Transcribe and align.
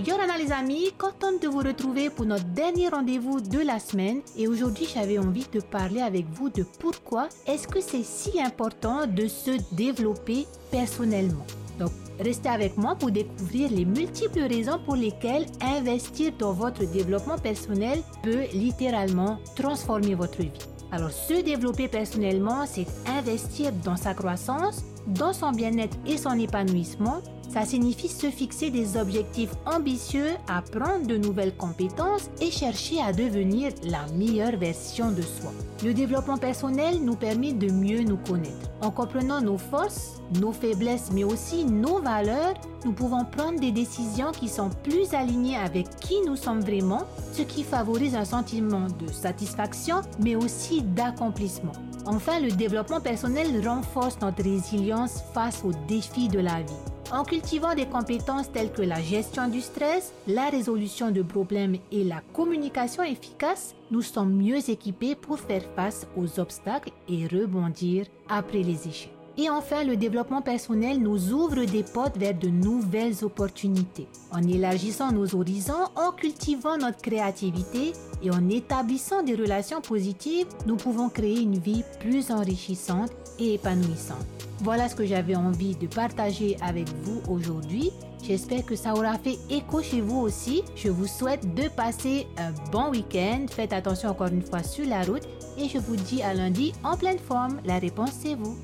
Yorana 0.00 0.36
les 0.36 0.50
amis, 0.50 0.92
contente 0.98 1.40
de 1.40 1.46
vous 1.46 1.60
retrouver 1.60 2.10
pour 2.10 2.26
notre 2.26 2.46
dernier 2.46 2.88
rendez-vous 2.88 3.40
de 3.40 3.60
la 3.60 3.78
semaine 3.78 4.22
et 4.36 4.48
aujourd'hui 4.48 4.86
j'avais 4.92 5.18
envie 5.18 5.46
de 5.52 5.60
parler 5.60 6.00
avec 6.00 6.26
vous 6.32 6.50
de 6.50 6.64
pourquoi 6.80 7.28
est-ce 7.46 7.68
que 7.68 7.80
c'est 7.80 8.02
si 8.02 8.42
important 8.42 9.06
de 9.06 9.28
se 9.28 9.52
développer 9.72 10.46
personnellement. 10.72 11.46
Donc 11.78 11.92
restez 12.18 12.48
avec 12.48 12.76
moi 12.76 12.96
pour 12.96 13.12
découvrir 13.12 13.70
les 13.70 13.84
multiples 13.84 14.42
raisons 14.42 14.80
pour 14.84 14.96
lesquelles 14.96 15.46
investir 15.60 16.32
dans 16.40 16.52
votre 16.52 16.84
développement 16.90 17.38
personnel 17.38 18.02
peut 18.24 18.46
littéralement 18.52 19.38
transformer 19.54 20.16
votre 20.16 20.38
vie. 20.38 20.73
Alors 20.94 21.10
se 21.10 21.42
développer 21.42 21.88
personnellement, 21.88 22.66
c'est 22.66 22.86
investir 23.08 23.72
dans 23.84 23.96
sa 23.96 24.14
croissance, 24.14 24.84
dans 25.08 25.32
son 25.32 25.50
bien-être 25.50 25.96
et 26.06 26.16
son 26.16 26.38
épanouissement 26.38 27.20
ça 27.54 27.64
signifie 27.64 28.08
se 28.08 28.30
fixer 28.30 28.70
des 28.70 28.96
objectifs 28.96 29.52
ambitieux, 29.64 30.30
apprendre 30.48 31.06
de 31.06 31.16
nouvelles 31.16 31.56
compétences 31.56 32.28
et 32.40 32.50
chercher 32.50 33.00
à 33.00 33.12
devenir 33.12 33.70
la 33.84 34.04
meilleure 34.16 34.56
version 34.56 35.12
de 35.12 35.22
soi. 35.22 35.52
Le 35.84 35.94
développement 35.94 36.36
personnel 36.36 36.98
nous 37.00 37.14
permet 37.14 37.52
de 37.52 37.70
mieux 37.70 38.02
nous 38.02 38.16
connaître. 38.16 38.73
En 38.84 38.90
comprenant 38.90 39.40
nos 39.40 39.56
forces, 39.56 40.20
nos 40.38 40.52
faiblesses, 40.52 41.08
mais 41.10 41.24
aussi 41.24 41.64
nos 41.64 42.02
valeurs, 42.02 42.52
nous 42.84 42.92
pouvons 42.92 43.24
prendre 43.24 43.58
des 43.58 43.72
décisions 43.72 44.30
qui 44.30 44.46
sont 44.46 44.68
plus 44.82 45.14
alignées 45.14 45.56
avec 45.56 45.88
qui 46.00 46.20
nous 46.26 46.36
sommes 46.36 46.60
vraiment, 46.60 47.04
ce 47.32 47.40
qui 47.40 47.62
favorise 47.62 48.14
un 48.14 48.26
sentiment 48.26 48.86
de 49.00 49.10
satisfaction, 49.10 50.02
mais 50.22 50.36
aussi 50.36 50.82
d'accomplissement. 50.82 51.72
Enfin, 52.04 52.40
le 52.40 52.50
développement 52.50 53.00
personnel 53.00 53.66
renforce 53.66 54.20
notre 54.20 54.42
résilience 54.42 55.22
face 55.32 55.64
aux 55.64 55.72
défis 55.88 56.28
de 56.28 56.40
la 56.40 56.60
vie. 56.60 56.93
En 57.14 57.22
cultivant 57.22 57.76
des 57.76 57.86
compétences 57.86 58.50
telles 58.50 58.72
que 58.72 58.82
la 58.82 59.00
gestion 59.00 59.46
du 59.46 59.60
stress, 59.60 60.12
la 60.26 60.50
résolution 60.50 61.12
de 61.12 61.22
problèmes 61.22 61.76
et 61.92 62.02
la 62.02 62.20
communication 62.32 63.04
efficace, 63.04 63.76
nous 63.92 64.02
sommes 64.02 64.34
mieux 64.34 64.68
équipés 64.68 65.14
pour 65.14 65.38
faire 65.38 65.62
face 65.76 66.08
aux 66.16 66.40
obstacles 66.40 66.90
et 67.08 67.28
rebondir 67.28 68.06
après 68.28 68.64
les 68.64 68.88
échecs. 68.88 69.14
Et 69.38 69.48
enfin, 69.48 69.84
le 69.84 69.96
développement 69.96 70.42
personnel 70.42 70.98
nous 70.98 71.32
ouvre 71.32 71.64
des 71.64 71.84
portes 71.84 72.16
vers 72.16 72.34
de 72.36 72.48
nouvelles 72.48 73.24
opportunités. 73.24 74.08
En 74.32 74.42
élargissant 74.42 75.12
nos 75.12 75.36
horizons, 75.36 75.86
en 75.94 76.10
cultivant 76.10 76.76
notre 76.76 77.00
créativité 77.00 77.92
et 78.24 78.30
en 78.32 78.48
établissant 78.48 79.22
des 79.22 79.36
relations 79.36 79.80
positives, 79.80 80.48
nous 80.66 80.76
pouvons 80.76 81.08
créer 81.10 81.42
une 81.42 81.58
vie 81.58 81.84
plus 82.00 82.32
enrichissante 82.32 83.12
et 83.38 83.54
épanouissante. 83.54 84.43
Voilà 84.60 84.88
ce 84.88 84.94
que 84.94 85.04
j'avais 85.04 85.36
envie 85.36 85.76
de 85.76 85.86
partager 85.86 86.56
avec 86.62 86.88
vous 87.02 87.20
aujourd'hui. 87.28 87.90
J'espère 88.26 88.64
que 88.64 88.74
ça 88.74 88.94
aura 88.94 89.18
fait 89.18 89.36
écho 89.50 89.82
chez 89.82 90.00
vous 90.00 90.20
aussi. 90.20 90.62
Je 90.76 90.88
vous 90.88 91.06
souhaite 91.06 91.54
de 91.54 91.68
passer 91.68 92.26
un 92.38 92.52
bon 92.70 92.90
week-end. 92.90 93.44
Faites 93.50 93.72
attention 93.74 94.10
encore 94.10 94.28
une 94.28 94.42
fois 94.42 94.62
sur 94.62 94.86
la 94.88 95.02
route 95.02 95.28
et 95.58 95.68
je 95.68 95.78
vous 95.78 95.96
dis 95.96 96.22
à 96.22 96.32
lundi 96.32 96.72
en 96.82 96.96
pleine 96.96 97.18
forme. 97.18 97.60
La 97.66 97.78
réponse 97.78 98.12
c'est 98.12 98.34
vous. 98.34 98.56